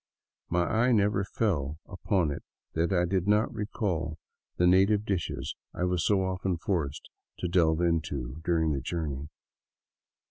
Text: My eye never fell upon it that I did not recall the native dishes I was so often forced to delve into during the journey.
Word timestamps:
My 0.49 0.63
eye 0.63 0.93
never 0.93 1.23
fell 1.23 1.77
upon 1.87 2.31
it 2.31 2.41
that 2.73 2.91
I 2.91 3.05
did 3.05 3.27
not 3.27 3.53
recall 3.53 4.17
the 4.57 4.65
native 4.65 5.05
dishes 5.05 5.55
I 5.75 5.83
was 5.83 6.03
so 6.03 6.23
often 6.23 6.57
forced 6.57 7.07
to 7.37 7.47
delve 7.47 7.81
into 7.81 8.41
during 8.43 8.71
the 8.71 8.81
journey. 8.81 9.29